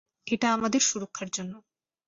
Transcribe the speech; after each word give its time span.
এটা 0.27 0.47
আমাদের 0.53 0.81
সুরক্ষার 0.81 1.29
জন্য। 1.33 1.53